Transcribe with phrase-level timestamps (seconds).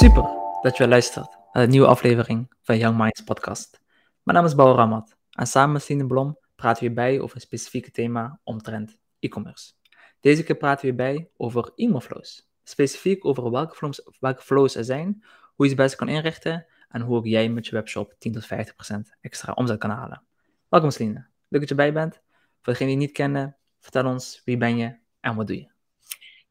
[0.00, 3.80] Super dat je luistert naar de nieuwe aflevering van Young Minds podcast.
[4.22, 7.42] Mijn naam is Bouwer Ramat en samen met Stine Blom praten we hierbij over een
[7.42, 9.72] specifiek thema omtrent e-commerce.
[10.20, 12.50] Deze keer praten we hierbij over e-mail flows.
[12.62, 17.00] Specifiek over welke flows, welke flows er zijn, hoe je ze best kan inrichten en
[17.00, 20.22] hoe ook jij met je webshop 10 tot 50% extra omzet kan halen.
[20.68, 22.14] Welkom Celine, leuk dat je erbij bent.
[22.60, 25.79] Voor degenen die je niet kennen, vertel ons wie ben je en wat doe je?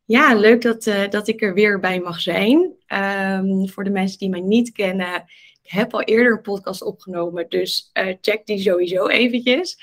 [0.09, 2.73] Ja, leuk dat, uh, dat ik er weer bij mag zijn.
[2.87, 5.15] Um, voor de mensen die mij niet kennen,
[5.63, 9.77] ik heb al eerder een podcast opgenomen, dus uh, check die sowieso eventjes.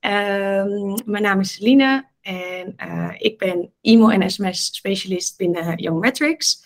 [0.00, 6.00] Um, mijn naam is Celine en uh, ik ben e-mail en sms specialist binnen Young
[6.00, 6.64] Metrics.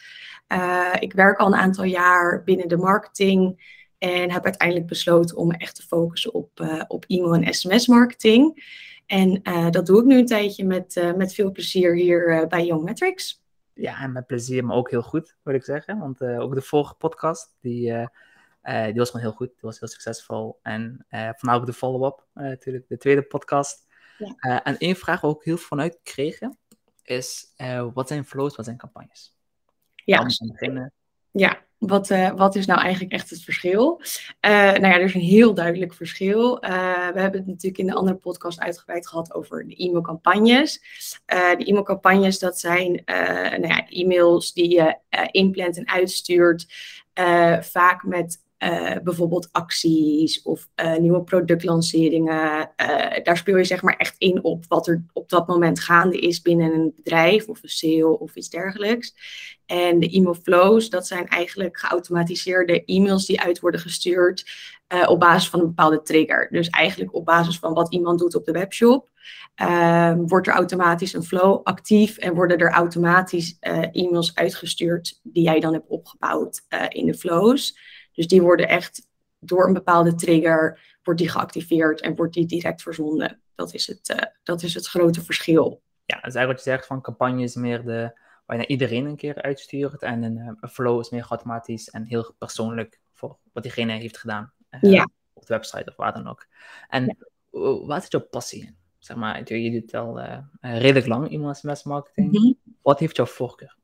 [0.98, 5.56] ik werk al een aantal jaar binnen de marketing en heb uiteindelijk besloten om me
[5.56, 8.64] echt te focussen op, op e-mail en sms marketing.
[9.06, 12.46] En uh, dat doe ik nu een tijdje met, uh, met veel plezier hier uh,
[12.46, 13.42] bij Young Metrics.
[13.72, 15.98] Ja, en met plezier, maar ook heel goed, wil ik zeggen.
[15.98, 17.92] Want ook de vorige podcast, die,
[18.62, 19.48] die was gewoon heel goed.
[19.48, 20.58] Die was heel succesvol.
[20.62, 23.86] En vandaag ook de follow-up, natuurlijk, de tweede podcast.
[24.38, 24.62] Ja.
[24.62, 26.58] en één vraag waar we ook heel veel vanuit kregen,
[27.02, 27.52] is
[27.92, 29.36] wat zijn flows, wat zijn campagnes?
[29.94, 30.26] Ja,
[31.30, 34.00] ja wat, uh, wat is nou eigenlijk echt het verschil?
[34.40, 36.64] Uh, nou ja, er is een heel duidelijk verschil.
[36.64, 36.70] Uh,
[37.12, 40.80] we hebben het natuurlijk in de andere podcast uitgebreid gehad over de e-mailcampagnes.
[41.26, 44.98] de e-mailcampagnes, dat zijn nou ja, e-mails die je
[45.30, 46.66] inplant en uitstuurt.
[47.60, 52.70] vaak met uh, bijvoorbeeld acties of uh, nieuwe productlanceringen.
[52.76, 56.18] Uh, daar speel je zeg maar echt in op wat er op dat moment gaande
[56.18, 59.14] is binnen een bedrijf of een sale of iets dergelijks.
[59.66, 64.50] En de e-mail flows, dat zijn eigenlijk geautomatiseerde e-mails die uit worden gestuurd
[65.06, 66.48] op basis van een bepaalde trigger.
[66.50, 69.08] Dus eigenlijk op basis van wat iemand doet op de webshop.
[69.54, 73.56] Ehm, wordt er automatisch een flow actief en worden er automatisch
[73.92, 77.76] e-mails uitgestuurd die jij dan hebt opgebouwd in de flows.
[78.16, 82.82] Dus die worden echt door een bepaalde trigger, wordt die geactiveerd en wordt die direct
[82.82, 83.40] verzonden.
[83.54, 85.82] Dat is het, uh, dat is het grote verschil.
[86.04, 88.00] Ja, dat is eigenlijk wat je zegt van campagne is meer de,
[88.46, 90.02] waar je naar iedereen een keer uitstuurt.
[90.02, 94.52] En een, een flow is meer automatisch en heel persoonlijk voor wat diegene heeft gedaan.
[94.70, 95.08] Uh, ja.
[95.32, 96.46] Op de website of waar dan ook.
[96.88, 97.14] En ja.
[97.86, 98.76] wat is jouw passie in?
[98.98, 100.20] Zeg maar, je doet al
[100.60, 102.32] redelijk lang iemand sms marketing.
[102.32, 102.58] Mm -hmm.
[102.82, 103.76] Wat heeft jouw voorkeur?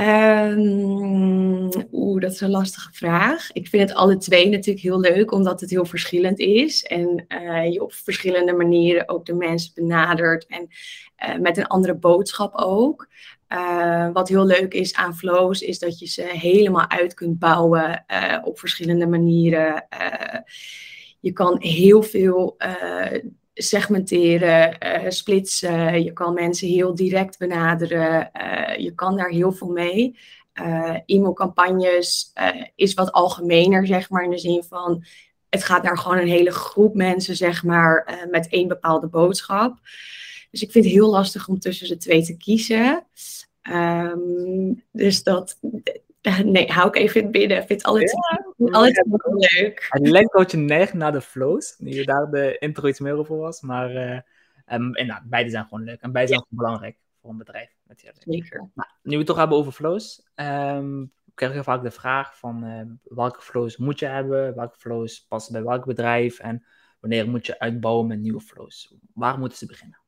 [0.00, 3.52] Um, Oeh, dat is een lastige vraag.
[3.52, 6.82] Ik vind het alle twee natuurlijk heel leuk, omdat het heel verschillend is.
[6.82, 10.46] En uh, je op verschillende manieren ook de mensen benadert.
[10.46, 10.68] En
[11.28, 13.08] uh, met een andere boodschap ook.
[13.48, 18.04] Uh, wat heel leuk is aan flows, is dat je ze helemaal uit kunt bouwen
[18.44, 19.86] op verschillende manieren.
[21.20, 22.56] je kan heel veel
[23.54, 26.02] segmenteren, uh, splitsen.
[26.04, 28.30] Je kan mensen heel direct benaderen.
[28.42, 30.18] Uh, je kan daar heel veel mee.
[30.60, 32.32] Uh, e-mailcampagnes
[32.74, 35.04] is wat algemener, zeg maar, in de zin van
[35.48, 39.78] het gaat naar gewoon een hele groep mensen, zeg maar, met één bepaalde boodschap.
[40.50, 43.06] Dus ik vind het heel lastig om tussen de twee te kiezen.
[43.72, 45.58] Um, dus dat,
[46.44, 47.56] Nee, hou ik even binnen.
[47.56, 47.88] Ik vind ja,
[48.70, 49.02] alles
[49.58, 49.86] leuk.
[49.88, 51.74] Het lijkt dat je neigt naar de flows.
[51.78, 53.60] Nu je daar de intro iets meer over was.
[53.60, 54.20] Maar uh,
[54.78, 56.00] um, en, nou, beide zijn gewoon leuk.
[56.00, 57.72] En beide zijn gewoon belangrijk voor een bedrijf.
[58.18, 58.58] Zeker.
[58.74, 60.26] Nou, nu we het toch hebben over flows.
[60.34, 64.54] Um, krijg je vaak de vraag van uh, welke flows moet je hebben?
[64.54, 66.38] Welke flows passen bij welk bedrijf?
[66.38, 66.64] En
[67.00, 68.94] wanneer moet je uitbouwen met nieuwe flows?
[69.14, 69.98] Waar moeten ze beginnen?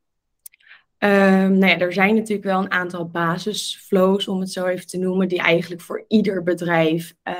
[0.99, 4.97] Um, nou ja, er zijn natuurlijk wel een aantal basisflows, om het zo even te
[4.97, 7.33] noemen, die eigenlijk voor ieder bedrijf uh,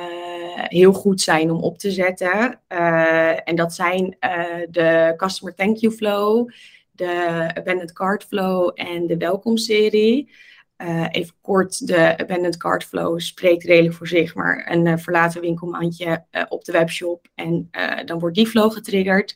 [0.54, 2.62] heel goed zijn om op te zetten.
[2.70, 6.50] Uh, en dat zijn uh, de Customer Thank You Flow,
[6.92, 10.30] de Abandoned Card Flow en de Welkom-serie.
[10.78, 15.42] Uh, even kort, de abandoned cart flow spreekt redelijk voor zich, maar een uh, verlaten
[15.42, 17.70] winkelmandje uh, op de webshop en
[18.06, 19.36] dan wordt die flow getriggerd.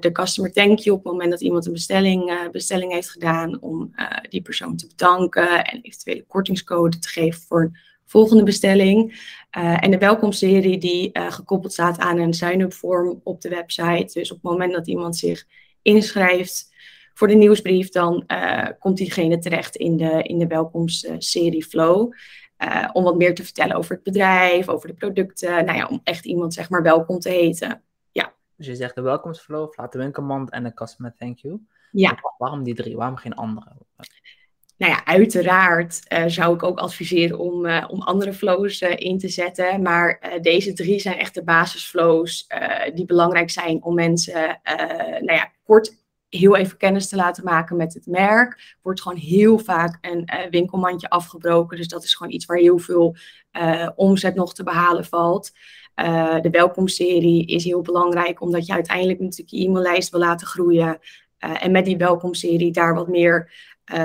[0.00, 3.94] de customer thank you op het moment dat iemand een bestelling, bestelling heeft gedaan om
[4.28, 9.20] die persoon te bedanken en eventuele kortingscode te geven voor een volgende bestelling.
[9.50, 14.18] en de welkomserie die gekoppeld staat aan een sign-up vorm op de website.
[14.18, 15.46] Dus op het moment dat iemand zich
[15.82, 16.71] inschrijft
[17.14, 22.12] voor de nieuwsbrief, dan uh, komt diegene terecht in de, in de welkomstserie Flow.
[22.58, 25.64] Uh, om wat meer te vertellen over het bedrijf, over de producten.
[25.64, 27.82] Nou ja, om echt iemand zeg maar welkom te heten.
[28.12, 28.32] Ja.
[28.56, 31.60] Dus je zegt de welkomstflow, laat de winkelmand en de customer thank you.
[31.92, 32.18] Ja.
[32.38, 32.96] Waarom die drie?
[32.96, 33.66] Waarom geen andere?
[34.76, 39.18] Nou ja, uiteraard uh, zou ik ook adviseren om, uh, om andere flows uh, in
[39.18, 39.82] te zetten.
[39.82, 42.46] Maar deze drie zijn echt de basisflows
[42.94, 44.60] die belangrijk zijn om mensen
[45.20, 46.01] nou ja, kort
[46.38, 48.76] heel even kennis te laten maken met het merk.
[48.82, 51.76] Wordt gewoon heel vaak een uh, winkelmandje afgebroken.
[51.76, 53.16] Dus dat is gewoon iets waar heel veel
[53.52, 55.52] uh, omzet nog te behalen valt.
[55.96, 60.98] Uh, de welkomserie is heel belangrijk, omdat je uiteindelijk natuurlijk je e-maillijst wil laten groeien.
[61.38, 63.52] en met die welkomserie daar wat meer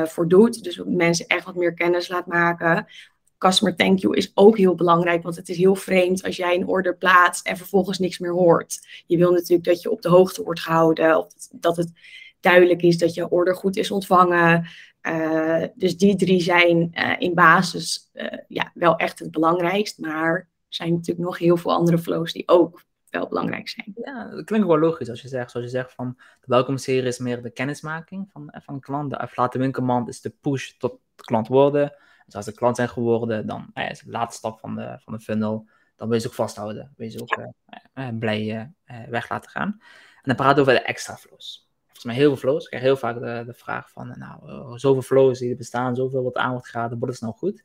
[0.04, 0.64] voor doet.
[0.64, 2.88] Dus mensen echt wat meer kennis laat maken.
[3.38, 6.68] Customer thank you is ook heel belangrijk, want het is heel vreemd als jij een
[6.68, 8.80] order plaatst en vervolgens niks meer hoort.
[9.06, 11.92] Je wil natuurlijk dat je op de hoogte wordt gehouden, of dat het
[12.40, 14.68] duidelijk is dat je order goed is ontvangen.
[15.02, 20.36] Uh, dus die drie zijn uh, in basis uh, ja, wel echt het belangrijkst, maar
[20.36, 23.94] er zijn natuurlijk nog heel veel andere flows die ook wel belangrijk zijn.
[23.96, 27.18] Ja, dat klinkt wel logisch als je zegt, zoals je zegt van de welkomserie is
[27.18, 29.10] meer de kennismaking van, van de klant.
[29.10, 31.94] De aflaten winkelmand is de push tot klant worden.
[32.28, 35.00] Dus als de klant zijn geworden, dan nou ja, is de laatste stap van de,
[35.00, 35.68] van de funnel.
[35.96, 36.94] Dan wil je ze ook vasthouden.
[36.96, 37.46] Wil je ze ook uh,
[37.94, 39.68] uh, blij uh, weg laten gaan.
[40.16, 41.70] En dan praten we over de extra flows.
[41.84, 42.64] Volgens mij heel veel flows.
[42.64, 46.24] Ik krijg heel vaak de, de vraag van, nou, zoveel flows die er bestaan, zoveel
[46.24, 47.62] wat aan wordt geraden, wordt het nou goed?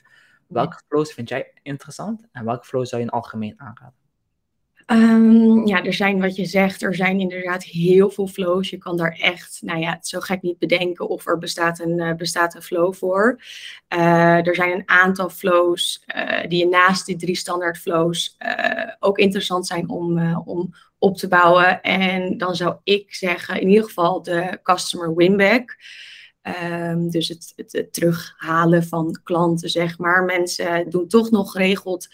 [0.46, 4.01] Welke flows vind jij interessant en welke flows zou je in het algemeen aanraden?
[4.86, 8.70] Um, ja, er zijn wat je zegt, er zijn inderdaad heel veel flows.
[8.70, 12.14] Je kan daar echt, nou ja, zo gek niet bedenken of er bestaat een, uh,
[12.14, 13.40] bestaat een flow voor.
[13.94, 18.36] Uh, er zijn een aantal flows uh, die naast die drie standaard flows
[18.98, 21.80] ook interessant zijn om, om op te bouwen.
[21.80, 25.76] En dan zou ik zeggen, in ieder geval de customer winback.
[26.72, 30.24] Um, dus het, het, het terughalen van klanten, zeg maar.
[30.24, 32.08] Mensen doen toch nog geregeld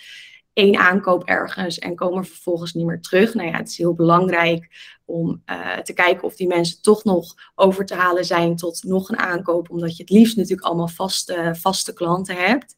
[0.59, 3.35] één aankoop ergens en komen vervolgens niet meer terug.
[3.35, 4.69] Nou ja, het is heel belangrijk
[5.05, 9.09] om uh, te kijken of die mensen toch nog over te halen zijn tot nog
[9.09, 12.77] een aankoop, omdat je het liefst natuurlijk allemaal vaste, vaste klanten hebt.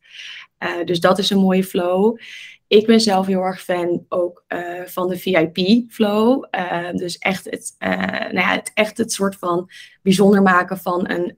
[0.58, 2.18] Uh, dus dat is een mooie flow.
[2.66, 6.44] Ik ben zelf heel erg fan ook uh, van de VIP-flow.
[6.92, 9.70] Dus echt het, nou ja, het, echt het soort van
[10.02, 11.32] bijzonder maken van een,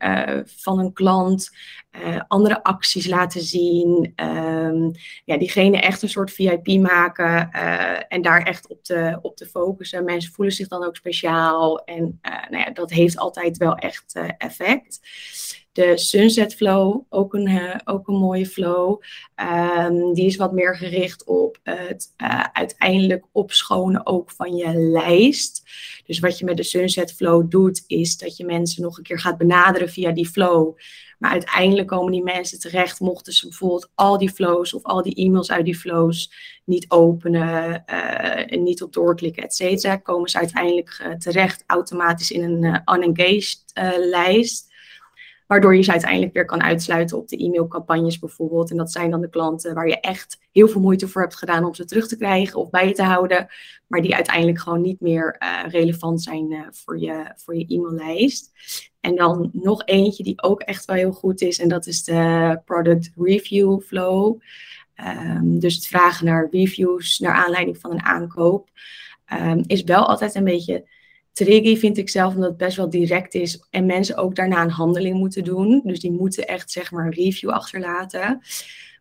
[0.46, 1.50] van een klant.
[2.28, 4.12] andere acties laten zien.
[4.16, 4.90] Um,
[5.24, 7.50] ja, diegene echt een soort VIP maken.
[8.08, 10.04] en daar echt op te, op te focussen.
[10.04, 11.84] Mensen voelen zich dan ook speciaal.
[11.84, 15.00] En nou ja, dat heeft altijd wel echt effect.
[15.72, 19.00] De Sunset Flow, ook een, ook een mooie flow.
[19.76, 22.12] Um, die is wat meer gericht op het
[22.52, 25.62] uiteindelijk opschonen ook van je lijst.
[26.12, 29.20] Dus wat je met de Sunset Flow doet, is dat je mensen nog een keer
[29.20, 30.76] gaat benaderen via die flow.
[31.18, 35.14] Maar uiteindelijk komen die mensen terecht, mochten ze bijvoorbeeld al die flows of al die
[35.14, 36.32] e-mails uit die flows
[36.64, 42.42] niet openen uh, en niet op doorklikken, et cetera, komen ze uiteindelijk terecht automatisch in
[42.42, 43.62] een unengaged
[43.98, 44.71] lijst.
[45.52, 48.70] Waardoor je ze uiteindelijk weer kan uitsluiten op de e-mailcampagnes bijvoorbeeld.
[48.70, 51.64] En dat zijn dan de klanten waar je echt heel veel moeite voor hebt gedaan
[51.64, 53.46] om ze terug te krijgen of bij je te houden.
[53.86, 58.52] Maar die uiteindelijk gewoon niet meer uh, relevant zijn uh, voor je, voor je e-maillijst.
[59.00, 61.58] En dan nog eentje die ook echt wel heel goed is.
[61.58, 64.40] En dat is de product review flow.
[64.96, 68.68] Um, dus het vragen naar reviews naar aanleiding van een aankoop.
[69.32, 70.84] Um, is wel altijd een beetje
[71.32, 74.70] Triggy vind ik zelf omdat het best wel direct is en mensen ook daarna een
[74.70, 75.80] handeling moeten doen.
[75.84, 78.40] Dus die moeten echt zeg maar een review achterlaten.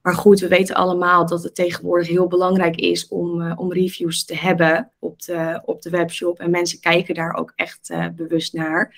[0.02, 4.26] Maar goed, we weten allemaal dat het tegenwoordig heel belangrijk is om, uh, om reviews
[4.26, 6.40] te hebben op de, op de webshop.
[6.40, 8.96] En mensen kijken daar ook echt uh, bewust naar.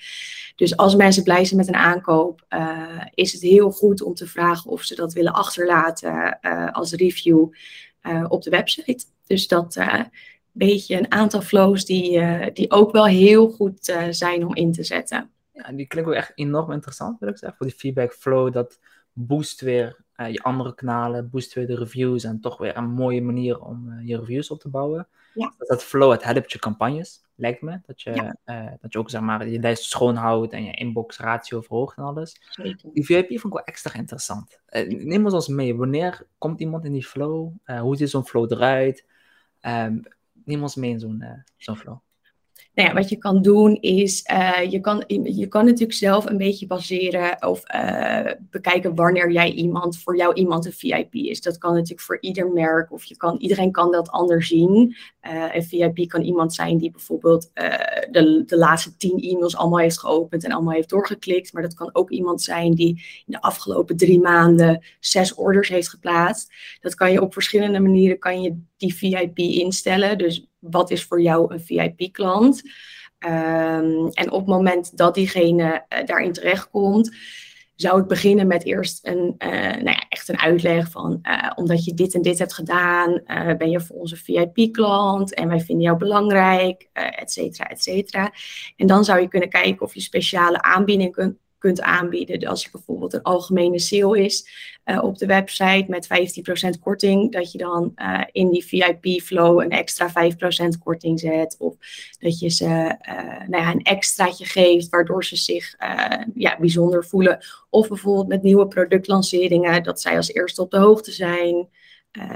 [0.56, 4.26] Dus als mensen blij zijn met een aankoop, uh, is het heel goed om te
[4.26, 6.40] vragen of ze dat willen achterlaten
[6.72, 7.46] als review
[8.28, 9.04] op de website.
[9.26, 9.78] Dus dat
[10.54, 14.72] beetje een aantal flows die, uh, die ook wel heel goed uh, zijn om in
[14.72, 15.30] te zetten.
[15.52, 17.58] Ja, die klinken ook echt enorm interessant, wil ik zeggen.
[17.58, 18.78] Voor die feedback flow, dat
[19.12, 23.22] boost weer uh, je andere kanalen, boost weer de reviews en toch weer een mooie
[23.22, 25.08] manier om je reviews op te bouwen.
[25.34, 25.54] Ja.
[25.58, 27.80] Dat, dat flow, het helpt je campagnes, lijkt me.
[27.86, 28.12] Dat je,
[28.44, 28.78] ja.
[28.80, 32.40] dat je ook zeg maar je lijst schoonhoudt en je inbox ratio verhoogt en alles.
[32.50, 32.90] Zeker.
[32.92, 34.60] Die VIP vond ik wel extra interessant.
[34.88, 37.52] neem ons mee, wanneer komt iemand in die flow?
[37.64, 39.06] hoe ziet zo'n flow eruit?
[39.60, 40.02] Um,
[40.44, 42.00] neem ons mee in
[42.74, 46.36] Nou ja, wat je kan doen is, uh, je, kan, je kan natuurlijk zelf een
[46.36, 51.40] beetje baseren of uh, bekijken wanneer jij iemand, voor jou iemand een VIP is.
[51.40, 54.96] Dat kan natuurlijk voor ieder merk of je kan, iedereen kan dat anders zien.
[55.22, 59.98] Uh, een VIP kan iemand zijn die bijvoorbeeld de, de laatste tien e-mails allemaal heeft
[59.98, 61.52] geopend en allemaal heeft doorgeklikt.
[61.52, 62.88] Maar dat kan ook iemand zijn die
[63.26, 66.52] in de afgelopen drie maanden zes orders heeft geplaatst.
[66.80, 70.18] Dat kan je op verschillende manieren, kan je die VIP instellen.
[70.18, 72.62] Dus wat is voor jou een VIP-klant?
[73.18, 77.16] Um, en op het moment dat diegene uh, daarin terechtkomt,
[77.74, 81.20] zou ik beginnen met eerst een, uh, nou ja, echt een uitleg van,
[81.54, 83.22] omdat je dit en dit hebt gedaan,
[83.58, 88.32] ben je voor onze VIP-klant en wij vinden jou belangrijk, et cetera, et cetera.
[88.76, 92.38] En dan zou je kunnen kijken of je speciale aanbiedingen kunt aanbieden.
[92.38, 94.48] Dus als er bijvoorbeeld een algemene sale is
[94.84, 96.08] uh, op de website met
[96.76, 100.12] 15% korting, dat je dan uh, in die VIP-flow een extra 5%
[100.82, 101.56] korting zet.
[101.58, 101.74] Of
[102.18, 102.64] dat je ze
[103.08, 105.74] uh, nou ja, een extraatje geeft, waardoor ze zich
[106.34, 107.38] ja, bijzonder voelen.
[107.70, 111.68] Of bijvoorbeeld met nieuwe productlanceringen, dat zij als eerste op de hoogte zijn.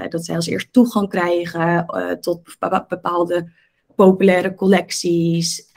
[0.09, 1.87] dat zij als eerste toegang krijgen
[2.21, 2.57] tot
[2.87, 3.51] bepaalde
[3.95, 5.69] populaire collecties.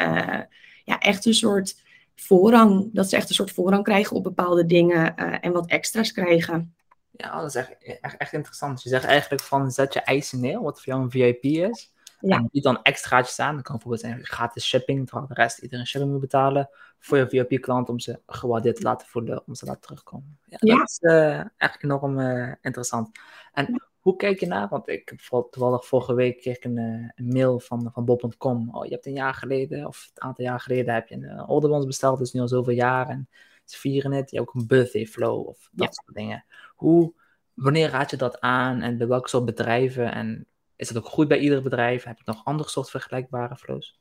[0.84, 1.81] ja, echt een soort
[2.26, 6.12] voorrang, dat ze echt een soort voorrang krijgen op bepaalde dingen uh, en wat extra's
[6.12, 6.74] krijgen.
[7.10, 8.82] Ja, dat is echt, echt, echt, interessant.
[8.82, 11.92] Je zegt eigenlijk van zet je eisen neer, wat voor jou een VIP is.
[12.20, 12.36] Ja.
[12.36, 13.54] En die dan extraatjes aan.
[13.54, 16.70] Dat kan bijvoorbeeld zijn gratis shipping, terwijl de rest iedereen shipping moet betalen.
[16.98, 20.38] Voor je VIP-klant om ze gewaardeerd te laten voelen, om ze te laten terugkomen.
[20.44, 20.76] Ja, ja.
[20.76, 23.18] dat is uh, echt enorm uh, interessant.
[23.52, 24.68] En hoe kijk je naar?
[24.68, 28.74] Want ik heb toevallig vorige week kreeg ik een, eh, een mail van, van Bob.com.
[28.74, 31.50] Oh, je hebt een jaar geleden, of een aantal jaar geleden, heb je een uh,
[31.50, 32.18] Orderbons besteld.
[32.18, 33.28] Dat is nu al zoveel jaar en
[33.64, 34.30] ze vieren het.
[34.30, 36.44] Je hebt ook een birthday flow of dat soort dingen.
[36.74, 37.12] Hoe,
[37.54, 40.12] wanneer raad je dat aan en bij welke soort bedrijven?
[40.12, 42.04] En is het ook goed bij ieder bedrijf?
[42.04, 44.00] Heb je nog andere soort vergelijkbare flows?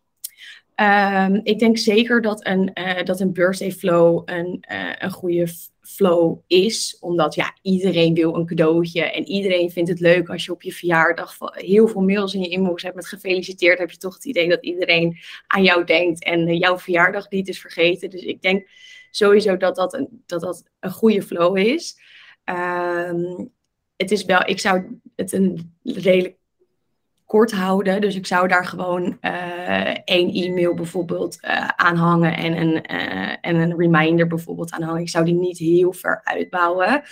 [0.76, 5.48] Um, ik denk zeker dat een, uh, dat een birthday flow een, uh, een goede
[5.82, 6.98] flow is.
[7.00, 9.04] Omdat ja, iedereen wil een cadeautje.
[9.04, 12.50] En iedereen vindt het leuk als je op je verjaardag heel veel mails in je
[12.50, 13.80] inbox hebt met gefeliciteerd.
[13.80, 17.48] Heb je toch het idee dat iedereen aan jou denkt en uh, jouw verjaardag niet
[17.48, 18.10] is vergeten.
[18.10, 18.70] Dus ik denk
[19.12, 21.98] sowieso dat dat een, dat dat een goede flow is.
[22.46, 23.52] Um,
[23.96, 26.38] het is wel, ik zou het een redelijk
[27.32, 28.02] kort houden.
[28.02, 33.36] Dus ik zou daar gewoon uh, één e-mail bijvoorbeeld uh, aan hangen en een, uh,
[33.42, 35.02] en een reminder bijvoorbeeld aan hangen.
[35.02, 37.04] Ik zou die niet heel ver uitbouwen.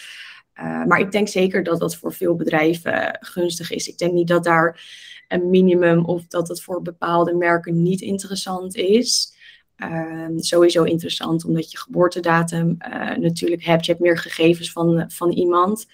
[0.87, 3.87] maar ik denk zeker dat dat voor veel bedrijven gunstig is.
[3.87, 4.81] Ik denk niet dat daar
[5.27, 9.33] een minimum of dat het voor bepaalde merken niet interessant is.
[9.75, 12.77] Ehm, sowieso interessant omdat je geboortedatum
[13.19, 13.85] natuurlijk hebt.
[13.85, 15.87] Je hebt meer gegevens van, van iemand.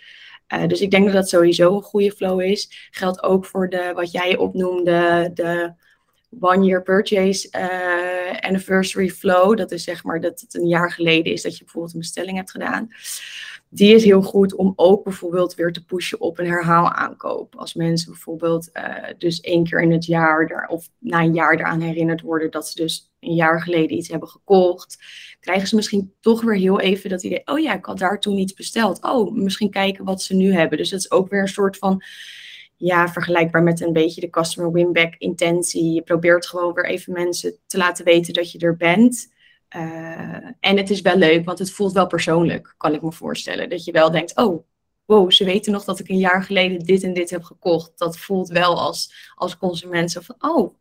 [0.53, 2.89] Uh, dus ik denk dat dat sowieso een goede flow is.
[2.91, 5.73] Geldt ook voor de, wat jij opnoemde, de
[6.39, 9.57] one year purchase uh, anniversary flow.
[9.57, 12.37] Dat is zeg maar dat het een jaar geleden is dat je bijvoorbeeld een bestelling
[12.37, 12.89] hebt gedaan
[13.75, 17.55] die is heel goed om ook bijvoorbeeld weer te pushen op een herhaalaankoop.
[17.55, 21.53] Als mensen bijvoorbeeld uh, dus één keer in het jaar daar, of na een jaar
[21.53, 24.97] eraan herinnerd worden dat ze dus een jaar geleden iets hebben gekocht,
[25.39, 28.37] krijgen ze misschien toch weer heel even dat idee, oh ja, ik had daar toen
[28.37, 29.03] iets besteld.
[29.03, 30.77] Oh, misschien kijken wat ze nu hebben.
[30.77, 32.03] Dus dat is ook weer een soort van
[32.77, 35.91] ja, vergelijkbaar met een beetje de customer winback intentie.
[35.91, 39.33] Je probeert gewoon weer even mensen te laten weten dat je er bent.
[39.75, 39.81] Uh,
[40.59, 43.69] en het is wel leuk, want het voelt wel persoonlijk, kan ik me voorstellen.
[43.69, 44.65] Dat je wel denkt, oh,
[45.05, 47.97] wow, ze weten nog dat ik een jaar geleden dit en dit heb gekocht.
[47.97, 50.75] Dat voelt wel als, als consument van, oh,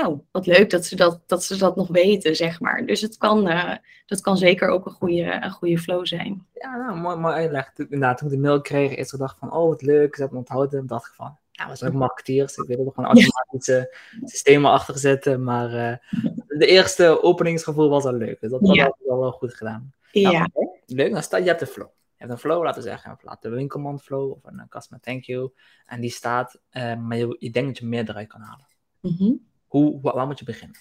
[0.00, 2.86] nou, wat leuk dat ze dat, dat, ze dat nog weten, zeg maar.
[2.86, 3.74] Dus het kan, uh,
[4.06, 6.46] dat kan zeker ook een goede, een goede flow zijn.
[6.52, 7.72] Ja, nou, mooi, mooi uitleg.
[7.76, 10.28] Inderdaad, toen ik de mail kreeg, is er dacht van, oh, wat leuk, ik heb
[10.28, 10.86] het onthouden.
[10.86, 12.56] dacht ik van, ja, we zijn ook marketeers.
[12.56, 15.42] Ik wil er gewoon automatische systemen achter zetten.
[15.42, 16.22] Maar uh,
[16.58, 18.40] de eerste openingsgevoel was al leuk.
[18.40, 18.94] Dus dat was ja.
[19.04, 19.92] wel goed gedaan.
[20.10, 20.30] Ja.
[20.30, 20.50] Nou,
[20.86, 21.88] leuk, dan staat je hebt de flow.
[21.88, 25.24] Je hebt een flow, laten we zeggen, laten de winkelman flow of een customer thank
[25.24, 25.50] you.
[25.86, 28.66] En die staat, uh, maar je, je, denkt dat je meer eruit kan halen.
[29.00, 29.52] Mm -hmm.
[29.74, 30.76] Hoe, waar moet je beginnen?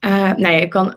[0.00, 0.96] Uh, nou ja, je kan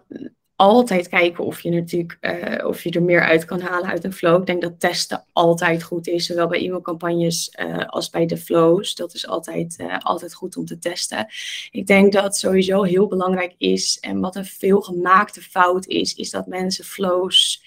[0.55, 4.13] altijd kijken of je natuurlijk uh, of je er meer uit kan halen uit een
[4.13, 4.39] flow.
[4.39, 8.95] Ik denk dat testen altijd goed is, zowel bij e-mailcampagnes uh, als bij de flows.
[8.95, 11.27] Dat is altijd, altijd goed om te testen.
[11.71, 16.47] Ik denk dat sowieso heel belangrijk is en wat een veelgemaakte fout is, is dat
[16.47, 17.63] mensen flows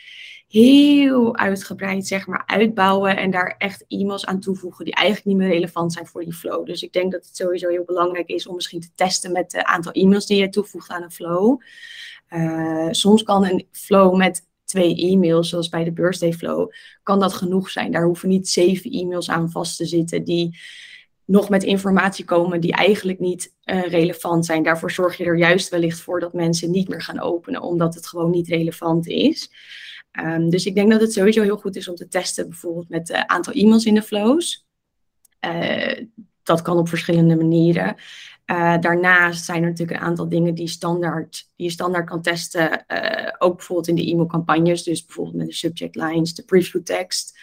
[0.49, 5.55] heel uitgebreid zeg maar uitbouwen en daar echt e-mails aan toevoegen die eigenlijk niet meer
[5.55, 6.67] relevant zijn voor die flow.
[6.67, 9.65] Dus ik denk dat het sowieso heel belangrijk is om misschien te testen met het
[9.65, 11.61] aantal e-mails die je toevoegt aan een flow.
[12.31, 16.71] Uh, soms kan een flow met twee e-mails, zoals bij de birthday flow,
[17.03, 17.93] kan dat genoeg zijn.
[17.93, 20.59] Daar hoeven niet zeven e-mails aan vast te zitten die
[21.25, 24.63] nog met informatie komen die eigenlijk niet uh, relevant zijn.
[24.63, 28.07] Daarvoor zorg je er juist wellicht voor dat mensen niet meer gaan openen, omdat het
[28.07, 29.51] gewoon niet relevant is.
[30.21, 33.09] Um, dus ik denk dat het sowieso heel goed is om te testen, bijvoorbeeld met
[33.09, 34.67] het aantal e-mails in de flows.
[35.47, 36.07] Uh,
[36.43, 37.97] dat kan op verschillende manieren.
[38.47, 42.85] Uh, daarnaast zijn er natuurlijk een aantal dingen die, standaard, die je standaard kan testen.
[43.39, 44.83] Ook bijvoorbeeld in de e-mailcampagnes.
[44.83, 47.39] Dus bijvoorbeeld met de subject lines, de preview tekst.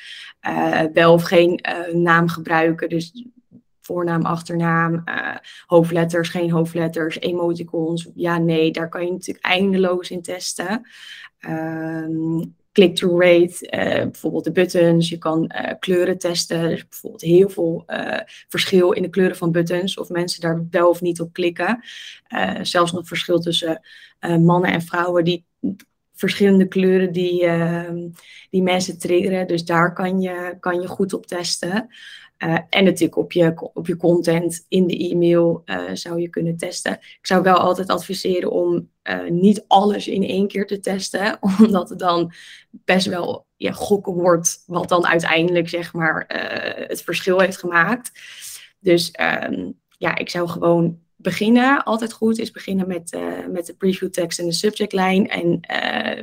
[0.93, 1.59] Wel of geen
[1.93, 2.89] naam gebruiken.
[2.89, 3.25] Dus
[3.81, 5.03] voornaam, achternaam,
[5.65, 8.07] hoofdletters, geen hoofdletters, emoticons.
[8.13, 10.87] Ja, nee, daar kan je natuurlijk eindeloos in testen.
[11.39, 15.09] Ehm, click-through rate, uh, bijvoorbeeld de buttons.
[15.09, 16.57] Je kan uh, kleuren testen.
[16.57, 19.97] Er is bijvoorbeeld heel veel uh, verschil in de kleuren van buttons.
[19.97, 21.83] Of mensen daar wel of niet op klikken.
[22.61, 23.81] zelfs nog verschil tussen
[24.19, 25.45] mannen en vrouwen die
[26.13, 28.09] verschillende kleuren die, ehm,
[28.49, 29.47] die mensen triggeren.
[29.47, 31.89] Dus daar kan je, kan je goed op testen.
[32.43, 36.57] Uh, en natuurlijk op je, op je content in de e-mail uh, zou je kunnen
[36.57, 36.91] testen.
[36.91, 41.89] Ik zou wel altijd adviseren om uh, niet alles in één keer te testen, omdat
[41.89, 42.33] het dan
[42.71, 46.25] best wel gokken wordt, wat dan uiteindelijk zeg maar
[46.87, 48.11] het verschil heeft gemaakt.
[48.79, 49.13] Dus
[49.49, 51.83] um, ja, ik zou gewoon beginnen.
[51.83, 53.17] Altijd goed is beginnen met,
[53.49, 55.59] met de preview tekst en de subject line en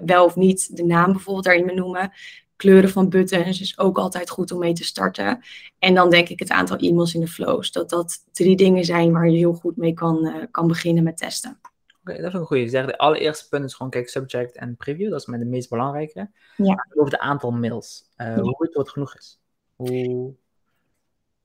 [0.07, 2.13] wel of niet de naam bijvoorbeeld daarin benoemen
[2.59, 5.41] kleuren van buttons is ook altijd goed om mee te starten.
[5.79, 7.73] En dan denk ik het aantal e-mails in de flows.
[7.73, 11.17] Dat dat drie dingen zijn waar je heel goed mee kan, uh, kan beginnen met
[11.17, 11.61] testen.
[12.01, 12.63] Oké, dat ik een goede.
[12.63, 15.11] Je zegt de allereerste punt is gewoon kijk subject en preview.
[15.11, 16.31] Dat is mij de meest belangrijke.
[16.57, 16.87] Ja.
[16.95, 18.05] Over het aantal mails.
[18.17, 18.41] Uh, ja.
[18.41, 19.41] Hoe het wat genoeg is.
[19.77, 20.35] Hoe...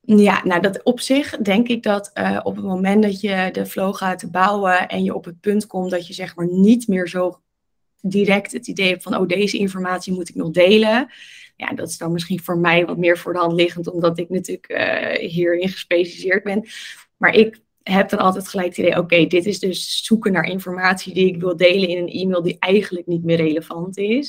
[0.02, 3.66] Ja, nou dat op zich denk ik dat uh, op het moment dat je de
[3.66, 7.08] flow gaat bouwen en je op het punt komt dat je zeg maar niet meer
[7.08, 7.42] zo
[8.06, 11.12] direct het idee van, oh, deze informatie moet ik nog delen.
[11.56, 14.30] Ja, dat is dan misschien voor mij wat meer voor de hand liggend, omdat ik
[14.30, 16.68] natuurlijk uh, hierin gespecialiseerd ben.
[17.18, 21.14] Maar ik heb dan altijd gelijk het idee, oké, dit is dus zoeken naar informatie
[21.14, 24.28] die ik wil delen in een e-mail die eigenlijk niet meer relevant is.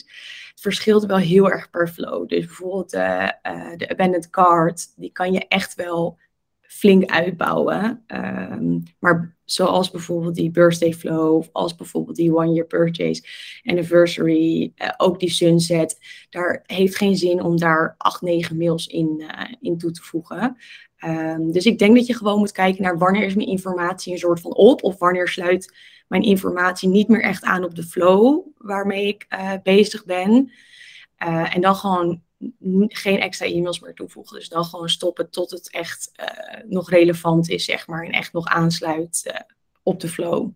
[0.50, 2.28] Het verschilt wel heel erg per flow.
[2.28, 6.18] Dus bijvoorbeeld uh, uh, de abandoned card, die kan je echt wel
[6.60, 8.04] flink uitbouwen.
[8.06, 13.22] Um, maar zoals bijvoorbeeld die birthday flow, of als bijvoorbeeld die one year purchase
[13.64, 15.98] anniversary, uh, ook die sunset,
[16.30, 20.56] daar heeft geen zin om daar acht, negen mails in, uh, in toe te voegen.
[21.04, 24.18] Um, dus ik denk dat je gewoon moet kijken naar wanneer is mijn informatie een
[24.18, 25.74] soort van op, of wanneer sluit
[26.08, 30.50] mijn informatie niet meer echt aan op de flow waarmee ik uh, bezig ben.
[31.52, 32.22] en dan gewoon
[32.88, 34.38] geen extra e-mails meer toevoegen.
[34.38, 38.04] Dus dan gewoon stoppen tot het echt uh, nog relevant is, zeg maar.
[38.04, 39.40] En echt nog aansluit uh,
[39.82, 40.50] op de flow.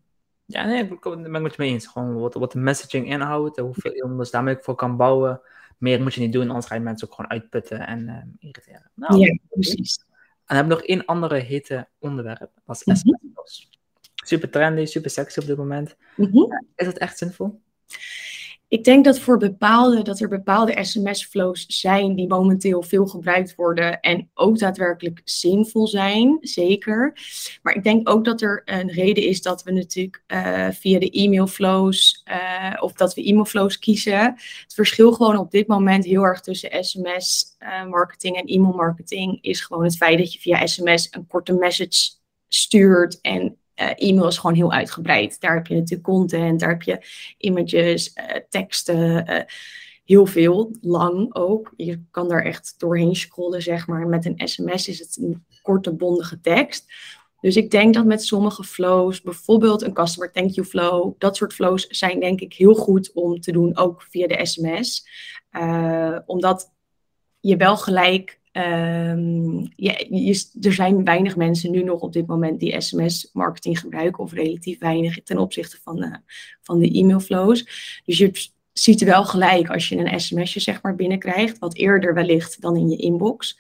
[0.45, 1.87] Ja, nee, ik ben het met je mee eens.
[1.87, 5.41] Gewoon wat, wat de messaging inhoudt, hoeveel je dus daarmee voor kan bouwen.
[5.79, 8.91] Meer moet je niet doen, anders ga je mensen ook gewoon uitputten en uh, irriteren.
[8.95, 9.99] Nou, ja, precies.
[9.99, 10.07] En
[10.47, 12.51] dan hebben we nog één andere hete onderwerp.
[12.67, 13.03] Dat is SMS.
[13.03, 13.37] -hmm.
[14.15, 15.97] Super trendy, super sexy op dit moment.
[16.15, 16.65] -hmm.
[16.75, 17.61] Is dat echt zinvol?
[18.69, 24.01] Ik denk dat, voor bepaalde, dat er bepaalde sms-flows zijn die momenteel veel gebruikt worden
[24.01, 27.13] en ook daadwerkelijk zinvol zijn, zeker.
[27.63, 31.11] Maar ik denk ook dat er een reden is dat we natuurlijk uh, via de
[31.11, 34.21] e-mailflows uh, of dat we e-mailflows kiezen.
[34.63, 39.85] Het verschil gewoon op dit moment heel erg tussen sms-marketing uh, en e-mailmarketing is gewoon
[39.85, 42.11] het feit dat je via sms een korte message
[42.49, 45.41] stuurt en uh, e-mail is gewoon heel uitgebreid.
[45.41, 47.07] Daar heb je natuurlijk content, daar heb je
[47.39, 49.41] images, uh, teksten, uh,
[50.05, 51.73] heel veel, lang ook.
[51.77, 54.07] Je kan daar echt doorheen scrollen, zeg maar.
[54.07, 56.93] Met een sms is het een korte, bondige tekst.
[57.41, 61.55] Dus ik denk dat met sommige flows, bijvoorbeeld een customer thank you flow, dat soort
[61.55, 65.09] flows zijn denk ik heel goed om te doen, ook via de sms.
[66.27, 66.73] omdat
[67.41, 69.95] je wel gelijk Um, ja,
[70.61, 75.23] er zijn weinig mensen nu nog op dit moment die sms-marketing gebruiken, of relatief weinig
[75.23, 76.21] ten opzichte van,
[76.61, 77.65] van de e-mailflows.
[78.05, 82.61] Dus je ziet wel gelijk als je een sms'je zeg maar binnenkrijgt, wat eerder wellicht
[82.61, 83.59] dan in je inbox.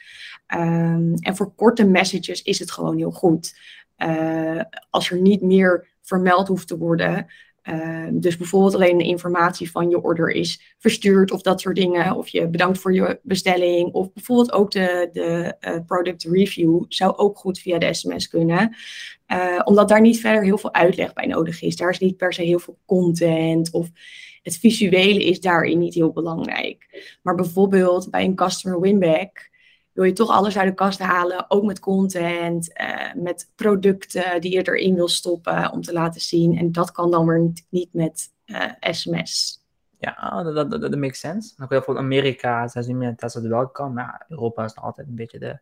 [0.55, 3.59] Um, en voor korte messages is het gewoon heel goed.
[3.99, 7.27] Uh, als er niet meer vermeld hoeft te worden,
[7.63, 12.17] Ehm, dus bijvoorbeeld alleen de informatie van je order is verstuurd of dat soort dingen.
[12.17, 13.93] Of je bedankt voor je bestelling.
[13.93, 18.77] Of bijvoorbeeld ook de, de uh, product review zou ook goed via de sms kunnen.
[19.33, 21.77] Uh, omdat daar niet verder heel veel uitleg bij nodig is.
[21.77, 23.91] Daar is niet per se heel veel content of
[24.43, 26.87] het visuele is daarin niet heel belangrijk.
[27.23, 29.48] Maar bijvoorbeeld bij een customer winback
[29.99, 34.53] wil je toch alles uit de kast halen, ook met content, uh, met producten die
[34.53, 36.57] je erin wil stoppen om te laten zien.
[36.57, 39.61] En dat kan dan weer niet met uh, eh, sms.
[39.99, 41.55] Ja, dat, dat, dat, makes sense.
[41.57, 44.65] Dan kun je voor Amerika zijn ze niet meer dat het wel kan, maar Europa
[44.65, 45.59] is nog altijd een beetje de,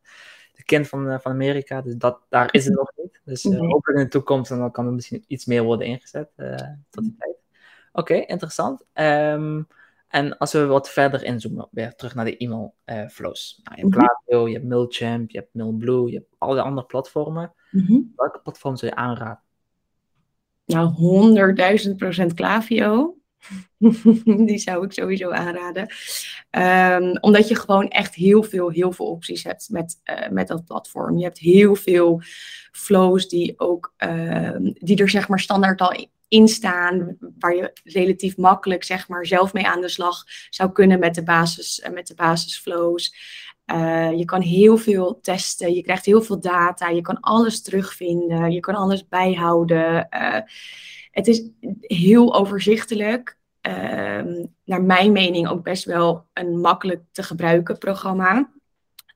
[0.52, 3.20] de kind van, uh, van Amerika, dus dat, daar is het nog niet.
[3.24, 3.58] Dus nee.
[3.58, 6.30] hopelijk in de toekomst dan kan er misschien iets meer worden ingezet
[6.90, 7.36] tot die tijd.
[7.92, 8.84] Oké, okay, interessant.
[8.94, 9.66] Um,
[10.08, 13.60] en als we wat verder inzoomen, weer terug naar de e-mail uh, flows.
[13.62, 16.86] Nou, je hebt Klaviyo, je hebt Mailchimp, je hebt Mailblue, je hebt al die andere
[16.86, 17.52] platformen.
[17.70, 18.12] Mm -hmm.
[18.16, 19.40] Welke platform zou je aanraden?
[20.66, 23.16] Nou, 100.000 procent Klaviyo.
[24.48, 25.88] die zou ik sowieso aanraden.
[26.50, 30.64] Um, omdat je gewoon echt heel veel, heel veel opties hebt met, uh, met dat
[30.64, 31.18] platform.
[31.18, 32.20] Je hebt heel veel
[32.72, 38.36] flows die ook, uh, die er zeg maar standaard al in staan, waar je relatief
[38.36, 42.06] makkelijk zeg maar, zelf mee aan de slag zou kunnen met de, basis, uh, met
[42.06, 43.14] de basisflows.
[43.72, 48.52] Uh, je kan heel veel testen, je krijgt heel veel data, je kan alles terugvinden,
[48.52, 50.06] je kan alles bijhouden.
[50.10, 50.40] Uh,
[51.10, 51.48] het is
[51.80, 53.38] heel overzichtelijk.
[53.68, 54.22] Uh,
[54.64, 58.50] naar mijn mening ook best wel een makkelijk te gebruiken programma.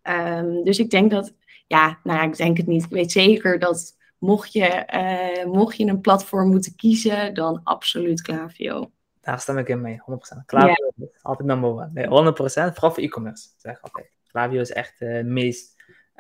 [0.03, 1.35] Um, dus ik denk dat,
[1.67, 2.85] ja, nou ja, ik denk het niet.
[2.85, 4.87] Ik weet zeker dat mocht je,
[5.45, 8.91] uh, mocht je een platform moeten kiezen, dan absoluut Klaviyo.
[9.21, 10.45] Daar stem ik in mee, 100%.
[10.47, 11.91] Klaviyo is altijd number one.
[11.93, 14.11] Nee, 100%, vooral voor e-commerce, zeg altijd.
[14.27, 15.75] Klaviyo is echt de meest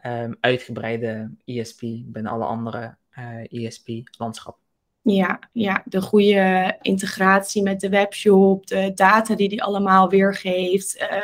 [0.06, 4.62] um, uitgebreide ESP binnen alle andere uh, eh, ESP-landschappen.
[5.02, 11.22] Ja, ja, de goede integratie met de webshop, de data die die allemaal weergeeft, uh,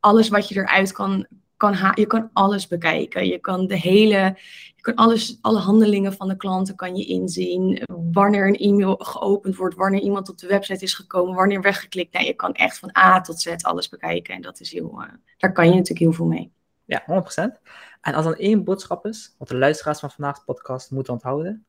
[0.00, 1.26] alles wat je eruit kan,
[1.72, 1.92] kan.
[1.94, 3.26] Je kan alles bekijken.
[3.26, 4.36] Je kan de hele,
[4.76, 7.82] je kan alles, alle handelingen van de klanten kan je inzien.
[8.12, 12.12] Wanneer een e-mail geopend wordt, wanneer iemand op de website is gekomen, wanneer weggeklikt.
[12.12, 14.34] Nou, je kan echt van A tot Z alles bekijken.
[14.34, 16.52] En dat is heel, uh, daar kan je natuurlijk heel veel mee.
[16.84, 17.60] Ja, 100%.
[18.00, 21.66] En als er één boodschap is, wat de luisteraars van vandaag's podcast moeten onthouden,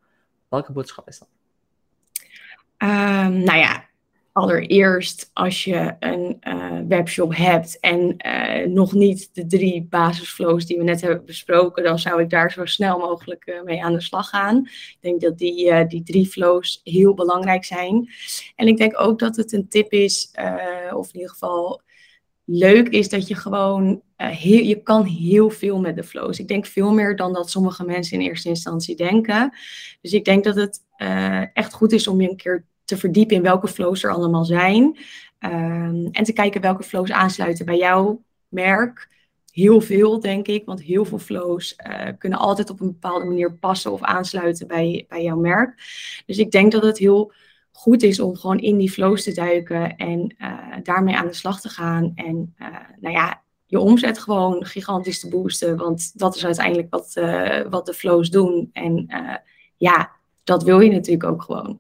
[0.50, 1.28] welke boodschap is dat?
[2.78, 3.86] Um, nou ja,
[4.36, 10.78] allereerst als je een uh, webshop hebt en uh, nog niet de drie basisflows die
[10.78, 14.02] we net hebben besproken, dan zou ik daar zo snel mogelijk uh, mee aan de
[14.02, 14.58] slag gaan.
[14.66, 18.10] Ik denk dat die, die drie flows heel belangrijk zijn.
[18.56, 20.32] En ik denk ook dat het een tip is,
[20.94, 21.82] of in ieder geval
[22.46, 26.40] leuk is dat je gewoon, heel, je kan heel veel met de flows.
[26.40, 29.58] Ik denk veel meer dan dat sommige mensen in eerste instantie denken.
[30.02, 30.82] Dus ik denk dat het
[31.54, 34.98] echt goed is om je een keer te verdiepen in welke flows er allemaal zijn.
[35.40, 39.14] Um, en te kijken welke flows aansluiten bij jouw merk.
[39.52, 43.54] Heel veel, denk ik, want heel veel flows uh, kunnen altijd op een bepaalde manier
[43.54, 45.76] passen of aansluiten bij, bij jouw merk.
[46.26, 47.32] Dus ik denk dat het heel
[47.72, 51.62] goed is om gewoon in die flows te duiken en uh, daarmee aan de slag
[51.62, 52.12] te gaan.
[52.16, 52.68] En uh,
[53.00, 57.14] nou ja, je omzet gewoon gigantisch te boosten, want dat is uiteindelijk wat,
[57.70, 58.70] wat de flows doen.
[58.74, 59.08] En
[59.76, 60.12] ja,
[60.44, 61.80] dat wil je natuurlijk ook gewoon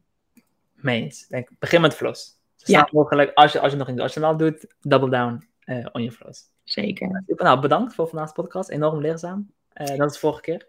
[0.85, 1.27] mee eens.
[1.27, 2.39] Denk, begin met flows.
[2.55, 2.89] Zo ja.
[2.91, 6.43] mogelijk, als je, als je nog internationaal doet, double down uh, on je flows.
[6.63, 7.23] Zeker.
[7.27, 8.69] Nou, bedankt voor vandaag's podcast.
[8.69, 9.51] Enorm leerzaam.
[9.73, 10.67] Uh, dat is de vorige keer.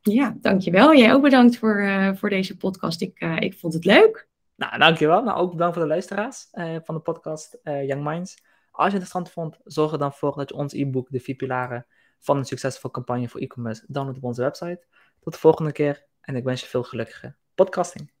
[0.00, 0.94] Ja, dankjewel.
[0.94, 3.00] Jij ook bedankt voor, uh, voor deze podcast.
[3.00, 4.28] Ik, ik vond het leuk.
[4.54, 5.22] Nou, dankjewel.
[5.22, 6.48] Nou, ook bedankt voor de luisteraars
[6.82, 8.42] van de podcast Young Minds.
[8.70, 11.34] Als je het interessant vond, zorg er dan voor dat je ons e-book, De Vier
[11.34, 11.86] Pilaren
[12.18, 14.84] van een succesvolle campagne voor e-commerce, downloadt op onze website.
[15.20, 18.13] Tot de volgende keer en ik wens je veel gelukkige podcasting.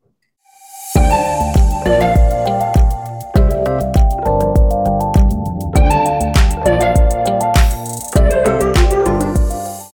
[1.84, 2.13] Thank you.